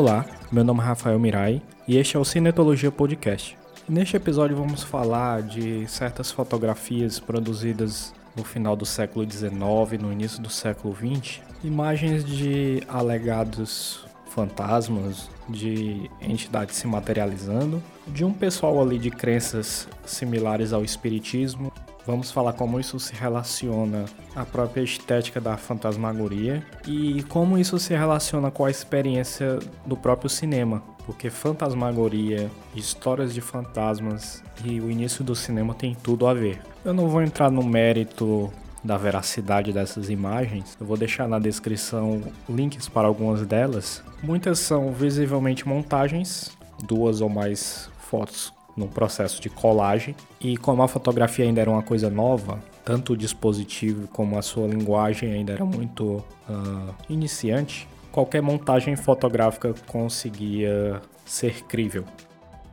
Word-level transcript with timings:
Olá, 0.00 0.24
meu 0.52 0.62
nome 0.62 0.78
é 0.80 0.84
Rafael 0.84 1.18
Mirai 1.18 1.60
e 1.88 1.96
este 1.96 2.16
é 2.16 2.20
o 2.20 2.24
Cinetologia 2.24 2.88
Podcast. 2.88 3.58
Neste 3.88 4.16
episódio 4.16 4.56
vamos 4.56 4.84
falar 4.84 5.42
de 5.42 5.88
certas 5.88 6.30
fotografias 6.30 7.18
produzidas 7.18 8.14
no 8.36 8.44
final 8.44 8.76
do 8.76 8.86
século 8.86 9.28
XIX, 9.28 10.00
no 10.00 10.12
início 10.12 10.40
do 10.40 10.48
século 10.48 10.94
XX, 10.94 11.40
imagens 11.64 12.24
de 12.24 12.80
alegados 12.86 14.06
fantasmas, 14.28 15.28
de 15.48 16.08
entidades 16.20 16.76
se 16.76 16.86
materializando, 16.86 17.82
de 18.06 18.24
um 18.24 18.32
pessoal 18.32 18.80
ali 18.80 19.00
de 19.00 19.10
crenças 19.10 19.88
similares 20.06 20.72
ao 20.72 20.84
espiritismo. 20.84 21.67
Vamos 22.08 22.30
falar 22.30 22.54
como 22.54 22.80
isso 22.80 22.98
se 22.98 23.12
relaciona 23.14 24.06
à 24.34 24.42
própria 24.42 24.80
estética 24.80 25.38
da 25.42 25.58
fantasmagoria 25.58 26.64
e 26.86 27.22
como 27.24 27.58
isso 27.58 27.78
se 27.78 27.94
relaciona 27.94 28.50
com 28.50 28.64
a 28.64 28.70
experiência 28.70 29.58
do 29.84 29.94
próprio 29.94 30.30
cinema, 30.30 30.82
porque 31.04 31.28
fantasmagoria, 31.28 32.50
histórias 32.74 33.34
de 33.34 33.42
fantasmas 33.42 34.42
e 34.64 34.80
o 34.80 34.90
início 34.90 35.22
do 35.22 35.36
cinema 35.36 35.74
tem 35.74 35.94
tudo 36.02 36.26
a 36.26 36.32
ver. 36.32 36.62
Eu 36.82 36.94
não 36.94 37.08
vou 37.08 37.20
entrar 37.20 37.50
no 37.50 37.62
mérito 37.62 38.50
da 38.82 38.96
veracidade 38.96 39.70
dessas 39.70 40.08
imagens, 40.08 40.78
eu 40.80 40.86
vou 40.86 40.96
deixar 40.96 41.28
na 41.28 41.38
descrição 41.38 42.22
links 42.48 42.88
para 42.88 43.06
algumas 43.06 43.44
delas. 43.44 44.02
Muitas 44.22 44.60
são 44.60 44.92
visivelmente 44.94 45.68
montagens, 45.68 46.56
duas 46.86 47.20
ou 47.20 47.28
mais 47.28 47.90
fotos 47.98 48.56
no 48.78 48.88
processo 48.88 49.40
de 49.40 49.50
colagem. 49.50 50.14
E 50.40 50.56
como 50.56 50.82
a 50.82 50.88
fotografia 50.88 51.44
ainda 51.44 51.60
era 51.60 51.70
uma 51.70 51.82
coisa 51.82 52.08
nova, 52.08 52.58
tanto 52.84 53.12
o 53.12 53.16
dispositivo 53.16 54.08
como 54.08 54.38
a 54.38 54.42
sua 54.42 54.66
linguagem 54.66 55.32
ainda 55.32 55.52
era 55.52 55.64
muito 55.64 56.24
uh, 56.48 56.94
iniciante, 57.08 57.88
qualquer 58.10 58.40
montagem 58.40 58.96
fotográfica 58.96 59.74
conseguia 59.86 61.02
ser 61.24 61.64
crível 61.64 62.04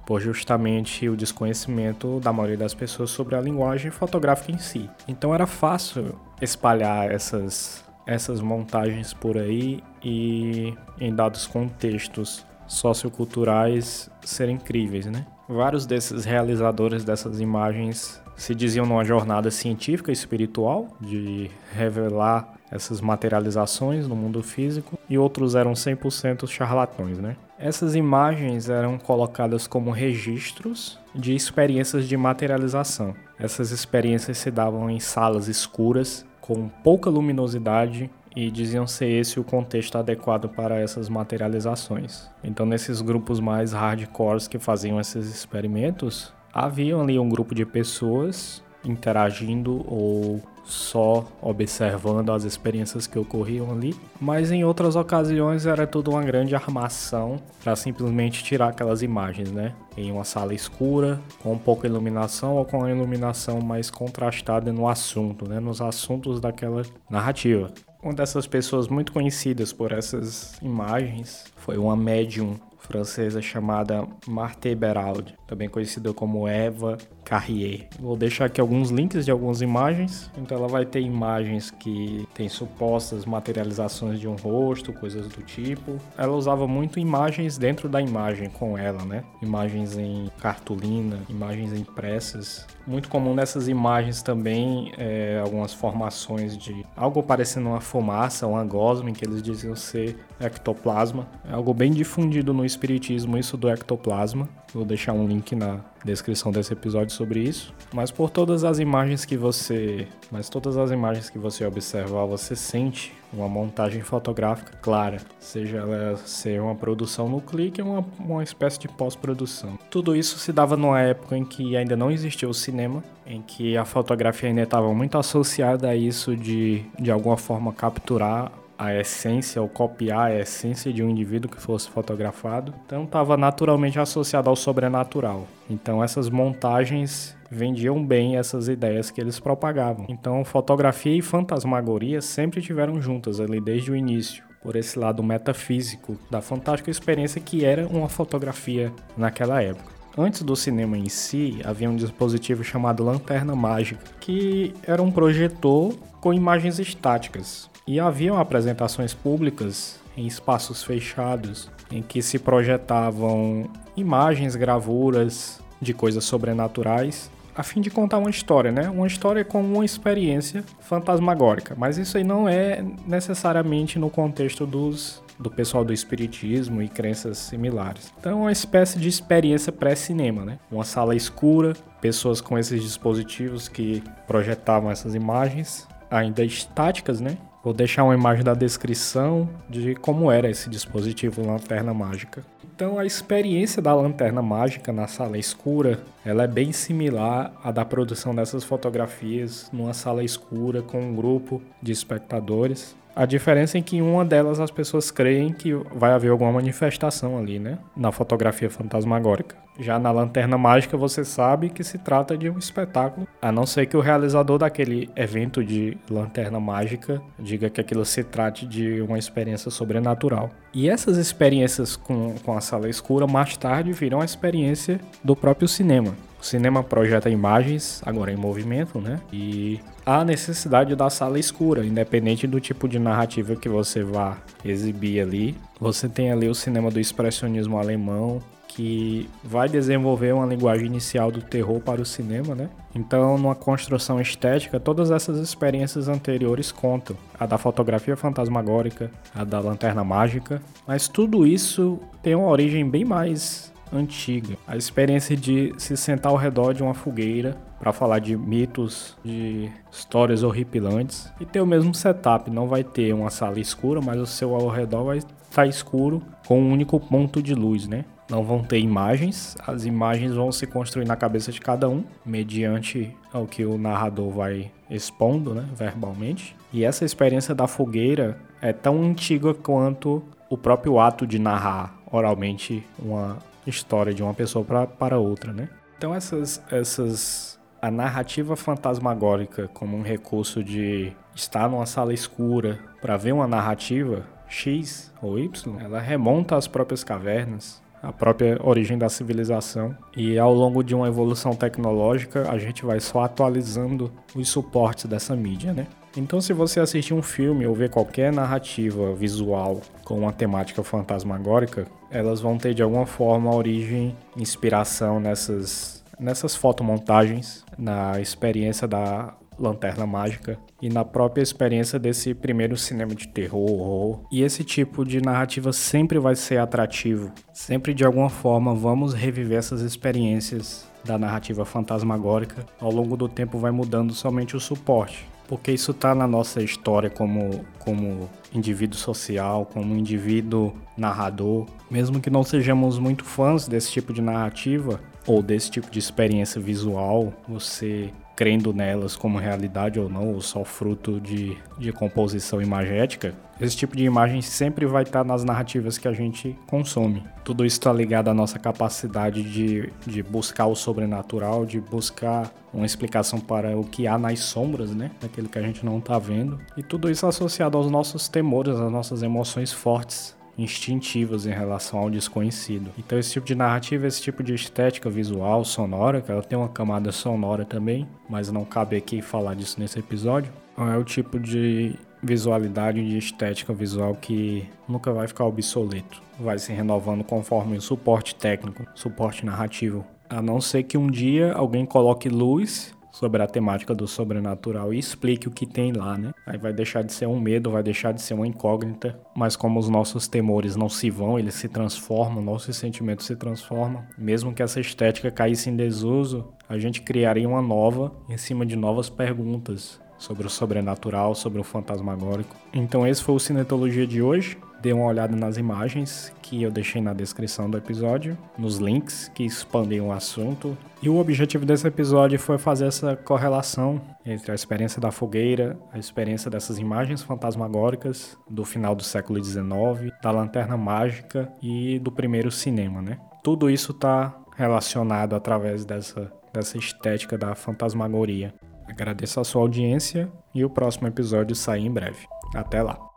por 0.06 0.22
justamente 0.22 1.10
o 1.10 1.18
desconhecimento 1.18 2.20
da 2.20 2.32
maioria 2.32 2.58
das 2.58 2.74
pessoas 2.74 3.10
sobre 3.10 3.36
a 3.36 3.42
linguagem 3.42 3.90
fotográfica 3.90 4.52
em 4.52 4.58
si. 4.58 4.90
Então 5.08 5.34
era 5.34 5.48
fácil 5.48 6.16
espalhar 6.40 7.12
essas, 7.12 7.84
essas 8.06 8.40
montagens 8.40 9.14
por 9.14 9.38
aí 9.38 9.84
e 10.04 10.74
em 11.00 11.14
dados 11.14 11.48
contextos 11.48 12.46
socioculturais 12.68 14.10
serem 14.24 14.56
incríveis, 14.56 15.06
né? 15.08 15.26
Vários 15.48 15.86
desses 15.86 16.26
realizadores 16.26 17.04
dessas 17.04 17.40
imagens 17.40 18.22
se 18.36 18.54
diziam 18.56 18.86
numa 18.86 19.04
jornada 19.04 19.52
científica 19.52 20.12
e 20.12 20.14
espiritual 20.14 20.90
de 21.00 21.50
revelar 21.74 22.56
essas 22.72 23.00
materializações 23.00 24.08
no 24.08 24.16
mundo 24.16 24.42
físico 24.42 24.98
e 25.10 25.18
outros 25.18 25.56
eram 25.56 25.74
100% 25.74 26.48
charlatões, 26.48 27.20
né? 27.20 27.38
Essas 27.58 27.96
imagens 27.96 28.70
eram 28.70 28.98
colocadas 28.98 29.66
como 29.68 29.92
registros 29.92 31.00
de 31.14 31.34
experiências 31.34 32.08
de 32.08 32.18
materialização. 32.18 33.16
Essas 33.40 33.72
experiências 33.72 34.38
se 34.38 34.52
davam 34.52 34.90
em 34.90 35.00
salas 35.00 35.48
escuras, 35.48 36.26
com 36.42 36.68
pouca 36.84 37.10
luminosidade 37.10 38.10
e 38.36 38.52
diziam 38.52 38.86
ser 38.86 39.08
esse 39.08 39.40
o 39.40 39.44
contexto 39.44 39.98
adequado 39.98 40.50
para 40.50 40.80
essas 40.80 41.08
materializações. 41.08 42.30
Então, 42.44 42.66
nesses 42.66 43.02
grupos 43.02 43.40
mais 43.40 43.72
hardcores 43.72 44.48
que 44.48 44.60
faziam 44.60 45.00
esses 45.00 45.34
experimentos, 45.34 46.34
havia 46.54 46.98
ali 46.98 47.18
um 47.18 47.30
grupo 47.30 47.56
de 47.56 47.66
pessoas 47.66 48.64
interagindo 48.84 49.84
ou 49.88 50.42
só 50.66 51.26
observando 51.42 52.32
as 52.32 52.44
experiências 52.44 53.06
que 53.06 53.20
ocorriam 53.20 53.72
ali, 53.72 53.96
mas 54.20 54.52
em 54.52 54.64
outras 54.64 54.96
ocasiões 54.96 55.66
era 55.66 55.86
tudo 55.86 56.12
uma 56.12 56.24
grande 56.24 56.56
armação 56.56 57.38
para 57.64 57.76
simplesmente 57.76 58.44
tirar 58.44 58.70
aquelas 58.70 59.04
imagens, 59.04 59.52
né? 59.52 59.74
Em 59.96 60.12
uma 60.12 60.24
sala 60.24 60.54
escura, 60.54 61.20
com 61.42 61.58
pouca 61.58 61.88
iluminação 61.88 62.56
ou 62.56 62.66
com 62.66 62.84
a 62.84 62.92
iluminação 62.92 63.62
mais 63.62 63.92
contrastada 63.92 64.74
no 64.74 64.88
assunto, 64.88 65.48
né? 65.48 65.60
Nos 65.60 65.82
assuntos 65.82 66.42
daquela 66.42 66.82
narrativa. 67.10 67.72
Uma 68.06 68.14
dessas 68.14 68.46
pessoas 68.46 68.88
muito 68.88 69.12
conhecidas 69.12 69.74
por 69.74 69.92
essas 69.92 70.54
imagens 70.62 71.46
foi 71.56 71.76
uma 71.76 71.96
médium 71.96 72.56
francesa 72.86 73.42
chamada 73.42 74.08
Marthe 74.28 74.74
Beraldi, 74.76 75.36
também 75.48 75.68
conhecida 75.68 76.14
como 76.14 76.48
Eva 76.48 76.98
Carrier. 77.24 77.88
Vou 78.00 78.16
deixar 78.16 78.46
aqui 78.46 78.62
alguns 78.62 78.92
links 78.92 79.26
de 79.26 79.32
algumas 79.32 79.62
imagens. 79.62 80.32
Então 80.38 80.58
ela 80.58 80.68
vai 80.68 80.86
ter 80.86 81.02
imagens 81.02 81.72
que 81.72 82.28
tem 82.34 82.48
supostas 82.48 83.26
materializações 83.26 84.20
de 84.20 84.28
um 84.28 84.36
rosto, 84.36 84.94
coisas 84.94 85.28
do 85.28 85.42
tipo. 85.42 85.98
Ela 86.18 86.34
usava 86.34 86.68
muito 86.68 87.00
imagens 87.00 87.58
dentro 87.58 87.90
da 87.90 88.00
imagem 88.00 88.50
com 88.50 88.78
ela, 88.78 89.04
né? 89.04 89.24
Imagens 89.42 89.98
em 89.98 90.30
cartolina, 90.40 91.20
imagens 91.28 91.74
impressas. 91.74 92.66
Muito 92.86 93.10
comum 93.10 93.34
nessas 93.34 93.68
imagens 93.68 94.22
também 94.22 94.94
é, 94.98 95.42
algumas 95.44 95.74
formações 95.74 96.56
de 96.56 96.86
algo 96.96 97.24
parecendo 97.24 97.70
uma 97.70 97.82
fumaça, 97.82 98.46
uma 98.46 98.64
gosma, 98.64 99.12
que 99.12 99.26
eles 99.26 99.42
diziam 99.42 99.76
ser 99.76 100.18
ectoplasma. 100.40 101.28
É 101.50 101.54
algo 101.54 101.74
bem 101.74 101.92
difundido 101.92 102.54
no 102.54 102.64
espiritismo, 102.76 103.38
isso 103.38 103.58
do 103.58 103.70
ectoplasma. 103.70 104.48
Vou 104.74 104.84
deixar 104.84 105.14
um 105.14 105.26
link 105.26 105.56
na 105.56 105.80
descrição 106.04 106.52
desse 106.52 106.74
episódio 106.74 107.14
sobre 107.14 107.40
isso. 107.40 107.74
Mas 107.94 108.12
por 108.12 108.30
todas 108.30 108.64
as 108.64 108.78
imagens 108.78 109.24
que 109.24 109.38
você, 109.38 110.08
mas 110.30 110.50
todas 110.50 110.78
as 110.78 110.92
imagens 110.92 111.30
que 111.30 111.40
você 111.40 111.66
observar, 111.66 112.26
você 112.26 112.56
sente 112.56 113.14
uma 113.34 113.48
montagem 113.48 114.02
fotográfica 114.02 114.78
clara, 114.82 115.18
seja 115.40 115.78
ela 115.78 116.18
ser 116.18 116.62
uma 116.62 116.76
produção 116.76 117.30
no 117.30 117.42
clique 117.42 117.82
ou 117.82 117.88
uma, 117.88 118.06
uma 118.20 118.44
espécie 118.44 118.80
de 118.80 118.88
pós-produção. 118.88 119.80
Tudo 119.90 120.16
isso 120.16 120.38
se 120.38 120.52
dava 120.52 120.76
numa 120.78 121.00
época 121.02 121.38
em 121.38 121.46
que 121.46 121.76
ainda 121.76 121.96
não 121.96 122.12
existia 122.12 122.48
o 122.48 122.54
cinema, 122.54 123.04
em 123.26 123.42
que 123.42 123.78
a 123.78 123.86
fotografia 123.86 124.50
ainda 124.50 124.62
estava 124.62 124.94
muito 124.94 125.18
associada 125.18 125.90
a 125.90 125.96
isso 125.96 126.36
de 126.36 126.84
de 127.00 127.12
alguma 127.12 127.38
forma 127.38 127.74
capturar 127.74 128.52
a 128.78 128.94
essência 128.94 129.62
ou 129.62 129.70
copiar 129.70 130.32
a 130.32 130.40
essência 130.40 130.92
de 130.92 131.04
um 131.04 131.10
indivíduo 131.10 131.50
que 131.50 131.62
fosse 131.62 131.90
fotografado. 131.90 132.74
Então 132.86 133.04
estava 133.04 133.38
naturalmente 133.38 134.00
associado 134.00 134.50
ao 134.50 134.56
sobrenatural. 134.56 135.48
Então 135.70 136.04
essas 136.04 136.30
montagens 136.30 137.36
vendiam 137.50 138.04
bem 138.04 138.38
essas 138.38 138.68
ideias 138.68 139.10
que 139.10 139.22
eles 139.22 139.40
propagavam. 139.40 140.06
Então 140.10 140.44
fotografia 140.44 141.16
e 141.16 141.22
fantasmagoria 141.22 142.22
sempre 142.22 142.62
tiveram 142.62 143.02
juntas 143.02 143.40
ali 143.40 143.62
desde 143.62 143.92
o 143.92 143.96
início. 143.96 144.44
Por 144.62 144.76
esse 144.76 144.98
lado 144.98 145.22
metafísico 145.22 146.18
da 146.30 146.42
fantástica 146.42 146.90
experiência 146.90 147.40
que 147.40 147.64
era 147.64 147.88
uma 147.88 148.10
fotografia 148.10 148.92
naquela 149.16 149.62
época. 149.62 149.95
Antes 150.18 150.44
do 150.44 150.56
cinema 150.56 150.98
em 150.98 151.10
si, 151.10 151.60
havia 151.66 151.90
um 151.90 151.96
dispositivo 151.96 152.64
chamado 152.64 153.04
lanterna 153.04 153.54
mágica, 153.54 154.02
que 154.22 154.74
era 154.84 155.02
um 155.02 155.12
projetor 155.12 155.94
com 156.22 156.34
imagens 156.34 156.80
estáticas. 156.80 157.70
E 157.86 158.00
haviam 158.00 158.40
apresentações 158.40 159.14
públicas 159.14 160.00
em 160.16 160.26
espaços 160.26 160.84
fechados 160.84 161.70
em 161.92 162.02
que 162.02 162.22
se 162.22 162.40
projetavam 162.40 163.70
imagens, 163.96 164.56
gravuras 164.56 165.60
de 165.82 165.94
coisas 165.94 166.24
sobrenaturais 166.24 167.30
a 167.56 167.64
fim 167.64 167.82
de 167.82 167.90
contar 167.90 168.18
uma 168.18 168.30
história, 168.30 168.72
né? 168.72 168.90
Uma 168.90 169.08
história 169.08 169.46
com 169.46 169.62
uma 169.62 169.86
experiência 169.86 170.64
fantasmagórica, 170.80 171.76
mas 171.78 171.98
isso 171.98 172.18
aí 172.18 172.24
não 172.24 172.48
é 172.50 172.84
necessariamente 173.08 173.98
no 173.98 174.10
contexto 174.10 174.66
dos 174.66 175.24
do 175.38 175.52
pessoal 175.52 175.84
do 175.84 175.92
espiritismo 175.92 176.82
e 176.82 176.88
crenças 176.88 177.38
similares. 177.38 178.14
Então, 178.18 178.32
é 178.32 178.36
uma 178.36 178.52
espécie 178.52 178.98
de 178.98 179.10
experiência 179.10 179.72
pré-cinema, 179.72 180.46
né? 180.46 180.60
Uma 180.72 180.86
sala 180.86 181.14
escura, 181.16 181.74
pessoas 182.00 182.40
com 182.40 182.58
esses 182.58 182.82
dispositivos 182.82 183.68
que 183.68 184.02
projetavam 184.26 184.90
essas 184.90 185.14
imagens, 185.14 185.88
ainda 186.10 186.44
estáticas, 186.44 187.20
né? 187.20 187.38
Vou 187.66 187.74
deixar 187.74 188.04
uma 188.04 188.14
imagem 188.14 188.44
da 188.44 188.54
descrição 188.54 189.50
de 189.68 189.96
como 189.96 190.32
era 190.32 190.48
esse 190.48 190.70
dispositivo 190.70 191.44
lanterna 191.44 191.96
mágica. 191.96 192.46
Então 192.64 193.00
a 193.00 193.06
experiência 193.08 193.82
da 193.82 193.92
lanterna 193.92 194.40
mágica 194.40 194.94
na 194.94 195.08
sala 195.08 195.36
escura, 195.36 196.00
ela 196.24 196.44
é 196.44 196.48
bem 196.48 196.72
similar 196.72 197.52
à 197.64 197.72
da 197.72 197.84
produção 197.84 198.36
dessas 198.36 198.64
fotografias 198.64 199.68
numa 199.74 199.96
sala 199.96 200.24
escura 200.24 200.84
com 200.84 201.02
um 201.02 201.16
grupo 201.16 201.60
de 201.82 201.92
espectadores. 201.92 202.96
A 203.16 203.26
diferença 203.26 203.78
é 203.78 203.82
que 203.82 203.96
em 203.96 204.02
uma 204.02 204.26
delas 204.26 204.60
as 204.60 204.70
pessoas 204.70 205.10
creem 205.10 205.54
que 205.54 205.74
vai 205.74 206.12
haver 206.12 206.32
alguma 206.32 206.52
manifestação 206.52 207.38
ali, 207.38 207.60
né? 207.60 207.78
Na 207.96 208.12
fotografia 208.12 208.70
fantasmagórica. 208.70 209.56
Já 209.80 209.98
na 209.98 210.12
lanterna 210.12 210.58
mágica 210.58 210.98
você 210.98 211.24
sabe 211.24 211.70
que 211.70 211.82
se 211.82 211.98
trata 211.98 212.38
de 212.38 212.50
um 212.50 212.58
espetáculo, 212.58 213.26
a 213.42 213.54
não 213.54 213.66
ser 213.66 213.86
que 213.86 213.96
o 213.96 214.02
realizador 214.02 214.58
daquele 214.58 215.10
evento 215.16 215.64
de 215.64 215.98
lanterna 216.10 216.60
mágica 216.60 217.22
diga 217.40 217.70
que 217.70 217.80
aquilo 217.80 218.04
se 218.04 218.22
trate 218.22 218.66
de 218.66 219.00
uma 219.02 219.18
experiência 219.18 219.72
sobrenatural. 219.72 220.50
E 220.74 220.90
essas 220.90 221.18
experiências 221.18 221.96
com, 221.96 222.36
com 222.44 222.58
a 222.58 222.60
sala 222.60 222.90
escura 222.90 223.26
mais 223.26 223.56
tarde 223.56 223.94
viram 223.94 224.20
a 224.20 224.26
experiência 224.26 225.00
do 225.24 225.38
próprio 225.38 225.70
cinema. 225.70 226.14
O 226.40 226.46
cinema 226.46 226.84
projeta 226.84 227.30
imagens, 227.30 228.02
agora 228.06 228.32
em 228.32 228.36
movimento, 228.36 229.00
né? 229.00 229.20
E 229.32 229.80
há 230.06 230.24
necessidade 230.24 230.96
da 230.96 231.10
sala 231.10 231.40
escura, 231.40 231.86
independente 231.86 232.46
do 232.46 232.60
tipo 232.60 232.88
de 232.88 233.00
narrativa 233.00 233.56
que 233.56 233.68
você 233.68 234.04
vá 234.04 234.38
exibir 234.64 235.22
ali. 235.22 235.56
Você 235.80 236.08
tem 236.08 236.32
ali 236.32 236.48
o 236.48 236.56
cinema 236.56 236.92
do 236.92 237.00
expressionismo 237.00 237.78
alemão, 237.78 238.42
que 238.76 239.30
vai 239.42 239.70
desenvolver 239.70 240.34
uma 240.34 240.46
linguagem 240.46 240.88
inicial 240.88 241.32
do 241.32 241.42
terror 241.42 241.80
para 241.80 242.02
o 242.02 242.06
cinema, 242.06 242.54
né? 242.54 242.70
Então, 242.94 243.38
numa 243.38 243.56
construção 243.56 244.20
estética, 244.20 244.82
todas 244.82 245.12
essas 245.12 245.38
experiências 245.40 246.10
anteriores 246.10 246.74
contam. 246.74 247.16
A 247.40 247.46
da 247.46 247.58
fotografia 247.58 248.18
fantasmagórica, 248.18 249.10
a 249.34 249.46
da 249.46 249.62
lanterna 249.62 250.04
mágica, 250.04 250.62
mas 250.86 251.08
tudo 251.08 251.48
isso 251.48 251.98
tem 252.22 252.36
uma 252.36 252.48
origem 252.48 252.90
bem 252.90 253.06
mais 253.06 253.72
antiga. 253.94 254.58
A 254.68 254.76
experiência 254.76 255.36
de 255.36 255.74
se 255.78 255.96
sentar 255.96 256.32
ao 256.32 256.38
redor 256.38 256.74
de 256.74 256.84
uma 256.84 256.94
fogueira 256.94 257.58
para 257.80 257.92
falar 257.92 258.20
de 258.20 258.36
mitos, 258.36 259.18
de 259.24 259.70
histórias 259.92 260.44
horripilantes 260.44 261.32
e 261.40 261.46
ter 261.46 261.62
o 261.62 261.66
mesmo 261.66 261.94
setup. 261.94 262.50
Não 262.50 262.68
vai 262.68 262.84
ter 262.84 263.14
uma 263.14 263.30
sala 263.30 263.60
escura, 263.60 264.02
mas 264.02 264.20
o 264.20 264.26
seu 264.26 264.56
ao 264.56 264.70
redor 264.70 265.04
vai 265.04 265.18
estar 265.18 265.34
tá 265.54 265.68
escuro 265.68 266.22
com 266.48 266.60
um 266.60 266.72
único 266.72 267.00
ponto 267.00 267.42
de 267.42 267.54
luz, 267.54 267.88
né? 267.88 268.06
não 268.30 268.44
vão 268.44 268.64
ter 268.64 268.80
imagens, 268.80 269.56
as 269.66 269.86
imagens 269.86 270.34
vão 270.34 270.52
se 270.52 270.66
construir 270.66 271.06
na 271.06 271.16
cabeça 271.16 271.52
de 271.52 271.62
cada 271.62 271.88
um, 271.88 272.04
mediante 272.26 273.16
o 273.34 273.46
que 273.46 273.66
o 273.66 273.78
narrador 273.78 274.32
vai 274.32 274.72
expondo, 274.90 275.54
né, 275.54 275.66
verbalmente. 275.76 276.56
E 276.74 276.84
essa 276.84 277.06
experiência 277.06 277.54
da 277.54 277.68
fogueira 277.68 278.40
é 278.62 278.74
tão 278.74 279.04
antiga 279.04 279.54
quanto 279.54 280.24
o 280.50 280.58
próprio 280.58 281.00
ato 281.00 281.26
de 281.28 281.40
narrar 281.40 281.96
oralmente 282.12 282.84
uma 283.00 283.38
história 283.66 284.14
de 284.14 284.24
uma 284.24 284.34
pessoa 284.34 284.64
pra, 284.64 284.88
para 284.88 285.18
outra, 285.18 285.52
né? 285.52 285.70
Então 285.98 286.14
essas 286.14 286.62
essas 286.72 287.60
a 287.82 287.92
narrativa 287.92 288.56
fantasmagórica 288.56 289.70
como 289.74 289.96
um 289.96 290.02
recurso 290.02 290.64
de 290.64 291.14
estar 291.36 291.70
numa 291.70 291.86
sala 291.86 292.14
escura 292.14 292.80
para 293.02 293.16
ver 293.16 293.34
uma 293.34 293.48
narrativa 293.48 294.26
X 294.48 295.14
ou 295.22 295.38
Y, 295.38 295.80
ela 295.80 296.00
remonta 296.00 296.56
às 296.56 296.68
próprias 296.68 297.04
cavernas, 297.04 297.84
a 298.02 298.12
própria 298.12 298.60
origem 298.64 298.98
da 298.98 299.10
civilização. 299.10 299.96
E 300.16 300.38
ao 300.38 300.54
longo 300.54 300.84
de 300.84 300.96
uma 300.96 301.08
evolução 301.08 301.56
tecnológica, 301.56 302.50
a 302.50 302.58
gente 302.58 302.86
vai 302.86 303.00
só 303.00 303.24
atualizando 303.24 304.12
os 304.36 304.48
suportes 304.50 305.06
dessa 305.06 305.36
mídia, 305.36 305.74
né? 305.74 305.88
Então, 306.18 306.40
se 306.40 306.54
você 306.54 306.80
assistir 306.80 307.14
um 307.14 307.22
filme 307.22 307.68
ou 307.68 307.76
ver 307.76 307.90
qualquer 307.90 308.32
narrativa 308.32 309.14
visual 309.14 309.82
com 310.04 310.20
uma 310.20 310.32
temática 310.32 310.82
fantasmagórica, 310.82 311.86
elas 312.10 312.40
vão 312.40 312.58
ter 312.58 312.74
de 312.74 312.82
alguma 312.82 313.06
forma 313.06 313.54
origem, 313.54 314.16
inspiração 314.38 315.20
nessas, 315.20 316.04
nessas 316.18 316.56
fotomontagens, 316.56 317.66
na 317.78 318.22
experiência 318.22 318.88
da 318.88 319.36
Lanterna 319.60 320.06
Mágica 320.06 320.58
e 320.82 320.90
na 320.90 321.04
própria 321.04 321.42
experiência 321.42 321.98
desse 321.98 322.34
primeiro 322.34 322.78
cinema 322.78 323.16
de 323.16 323.28
terror, 323.28 323.72
horror. 323.72 324.20
E 324.32 324.42
esse 324.42 324.64
tipo 324.64 325.06
de 325.06 325.22
narrativa 325.22 325.72
sempre 325.74 326.20
vai 326.20 326.36
ser 326.36 326.58
atrativo. 326.58 327.32
Sempre 327.54 327.94
de 327.94 328.06
alguma 328.06 328.30
forma 328.30 328.74
vamos 328.74 329.14
reviver 329.14 329.58
essas 329.58 329.82
experiências 329.82 330.88
da 331.04 331.18
narrativa 331.18 331.66
fantasmagórica. 331.66 332.66
Ao 332.80 332.92
longo 332.92 333.16
do 333.16 333.28
tempo 333.28 333.58
vai 333.58 333.72
mudando 333.72 334.14
somente 334.14 334.56
o 334.56 334.60
suporte, 334.60 335.26
porque 335.48 335.72
isso 335.72 335.92
está 335.92 336.16
na 336.16 336.28
nossa 336.28 336.62
história 336.62 337.10
como 337.10 337.66
como 337.80 338.30
indivíduo 338.54 338.98
social, 338.98 339.66
como 339.66 339.96
indivíduo 339.96 340.74
narrador. 340.98 341.68
Mesmo 341.90 342.20
que 342.20 342.30
não 342.30 342.44
sejamos 342.44 342.98
muito 342.98 343.24
fãs 343.24 343.68
desse 343.68 343.92
tipo 343.92 344.12
de 344.12 344.22
narrativa 344.22 345.00
ou 345.28 345.44
desse 345.44 345.70
tipo 345.70 345.90
de 345.92 346.00
experiência 346.00 346.60
visual, 346.60 347.34
você 347.48 348.12
crendo 348.36 348.74
nelas 348.74 349.16
como 349.16 349.38
realidade 349.38 350.00
ou 350.00 350.10
não, 350.10 350.34
ou 350.34 350.42
só 350.42 350.64
fruto 350.64 351.20
de, 351.20 351.58
de 351.78 351.92
composição 351.92 352.62
imagética, 352.62 353.34
esse 353.60 353.78
tipo 353.78 353.96
de 353.96 354.04
imagem 354.04 354.42
sempre 354.42 354.86
vai 354.86 355.04
estar 355.04 355.24
nas 355.24 355.44
narrativas 355.44 355.98
que 355.98 356.08
a 356.08 356.12
gente 356.12 356.58
consome. 356.68 357.24
Tudo 357.44 357.66
isso 357.66 357.78
está 357.78 357.94
ligado 357.94 358.30
à 358.30 358.34
nossa 358.34 358.60
capacidade 358.60 359.42
de, 359.44 359.90
de 360.06 360.22
buscar 360.22 360.66
o 360.66 360.76
sobrenatural, 360.76 361.66
de 361.66 361.80
buscar 361.80 362.52
uma 362.74 362.86
explicação 362.86 363.40
para 363.40 363.78
o 363.78 363.86
que 363.86 364.08
há 364.08 364.18
nas 364.18 364.40
sombras, 364.40 364.94
né? 364.94 365.12
Daquilo 365.22 365.48
que 365.48 365.58
a 365.58 365.62
gente 365.62 365.86
não 365.86 366.00
está 366.00 366.20
vendo. 366.20 366.60
E 366.76 366.84
tudo 366.84 367.10
isso 367.10 367.26
associado 367.26 367.78
aos 367.78 367.90
nossos 367.90 368.28
temores, 368.28 368.76
às 368.76 368.92
nossas 368.92 369.24
emoções 369.24 369.72
fortes 369.72 370.36
instintivas 370.58 371.46
em 371.46 371.52
relação 371.52 372.00
ao 372.00 372.10
desconhecido. 372.10 372.92
Então 372.98 373.18
esse 373.18 373.34
tipo 373.34 373.46
de 373.46 373.56
narrativa, 373.56 374.08
esse 374.08 374.22
tipo 374.22 374.44
de 374.44 374.54
estética 374.54 375.10
visual, 375.10 375.64
sonora, 375.66 376.22
que 376.22 376.32
ela 376.32 376.42
tem 376.42 376.58
uma 376.58 376.70
camada 376.70 377.12
sonora 377.12 377.66
também, 377.66 378.08
mas 378.30 378.52
não 378.52 378.64
cabe 378.64 378.96
aqui 378.96 379.22
falar 379.22 379.56
disso 379.56 379.80
nesse 379.80 380.00
episódio, 380.00 380.52
é 380.78 380.98
o 380.98 381.04
tipo 381.04 381.40
de 381.40 381.96
visualidade 382.22 383.08
de 383.08 383.18
estética 383.18 383.74
visual 383.74 384.16
que 384.16 384.68
nunca 384.88 385.14
vai 385.14 385.28
ficar 385.28 385.46
obsoleto. 385.46 386.22
Vai 386.40 386.58
se 386.58 386.74
renovando 386.74 387.24
conforme 387.24 387.78
o 387.78 387.82
suporte 387.82 388.36
técnico, 388.36 388.86
suporte 388.96 389.46
narrativo. 389.46 390.06
A 390.28 390.42
não 390.42 390.60
ser 390.60 390.84
que 390.84 390.98
um 390.98 391.10
dia 391.10 391.54
alguém 391.54 391.86
coloque 391.86 392.28
luz 392.28 392.95
sobre 393.16 393.42
a 393.42 393.48
temática 393.48 393.96
do 393.96 394.08
sobrenatural 394.08 394.94
e 394.94 395.00
explique 395.00 395.48
o 395.48 395.52
que 395.52 395.66
tem 395.66 395.94
lá, 395.94 396.18
né? 396.18 396.34
Aí 396.46 396.58
vai 396.58 396.74
deixar 396.74 397.02
de 397.02 397.14
ser 397.14 397.26
um 397.26 397.40
medo, 397.40 397.72
vai 397.72 397.82
deixar 397.82 398.12
de 398.12 398.22
ser 398.22 398.34
uma 398.34 398.46
incógnita, 398.46 399.18
mas 399.34 399.56
como 399.56 399.80
os 399.80 399.88
nossos 399.88 400.28
temores 400.28 400.76
não 400.76 400.90
se 400.90 401.10
vão, 401.10 401.40
eles 401.40 401.54
se 401.54 401.70
transformam, 401.70 402.44
nossos 402.44 402.76
sentimentos 402.76 403.26
se 403.26 403.38
transformam. 403.38 404.04
Mesmo 404.18 404.54
que 404.54 404.62
essa 404.62 404.82
estética 404.82 405.32
caísse 405.32 405.70
em 405.70 405.78
desuso, 405.78 406.46
a 406.68 406.78
gente 406.78 407.02
criaria 407.02 407.48
uma 407.48 407.62
nova 407.62 408.12
em 408.28 408.38
cima 408.38 408.66
de 408.66 408.76
novas 408.76 409.10
perguntas 409.10 409.98
sobre 410.18 410.46
o 410.46 410.50
sobrenatural, 410.50 411.34
sobre 411.36 411.60
o 411.60 411.64
fantasmagórico. 411.64 412.54
Então 412.74 413.08
esse 413.08 413.24
foi 413.24 413.36
o 413.36 413.40
Cinetologia 413.40 414.06
de 414.06 414.22
hoje 414.22 414.58
dê 414.86 414.94
uma 414.94 415.06
olhada 415.06 415.36
nas 415.36 415.58
imagens 415.58 416.32
que 416.44 416.62
eu 416.62 416.70
deixei 416.70 417.02
na 417.02 417.12
descrição 417.12 417.68
do 417.68 417.76
episódio, 417.76 418.38
nos 418.56 418.78
links 418.78 419.32
que 419.34 419.44
expandem 419.44 420.00
o 420.00 420.12
assunto. 420.12 420.78
E 421.02 421.10
o 421.10 421.18
objetivo 421.18 421.66
desse 421.66 421.88
episódio 421.88 422.38
foi 422.38 422.60
fazer 422.60 422.86
essa 422.86 423.16
correlação 423.16 424.00
entre 424.24 424.52
a 424.52 424.56
experiência 424.56 425.02
da 425.02 425.10
fogueira, 425.10 425.76
a 425.92 425.98
experiência 425.98 426.52
dessas 426.52 426.78
imagens 426.78 427.24
fantasmagóricas 427.24 428.38
do 428.48 428.64
final 428.64 428.94
do 428.94 429.02
século 429.02 429.44
XIX, 429.44 430.14
da 430.22 430.30
lanterna 430.30 430.78
mágica 430.78 431.52
e 431.64 431.98
do 431.98 432.12
primeiro 432.12 432.52
cinema, 432.52 433.02
né? 433.02 433.18
Tudo 433.44 433.72
isso 433.72 433.92
está 433.92 434.40
relacionado 434.56 435.36
através 435.36 435.84
dessa, 435.84 436.32
dessa 436.54 436.78
estética 436.78 437.40
da 437.40 437.56
fantasmagoria. 437.56 438.54
Agradeço 438.88 439.40
a 439.40 439.44
sua 439.44 439.64
audiência 439.64 440.32
e 440.54 440.64
o 440.64 440.70
próximo 440.70 441.08
episódio 441.08 441.56
sai 441.56 441.80
em 441.80 441.92
breve. 441.92 442.28
Até 442.54 442.84
lá! 442.84 443.15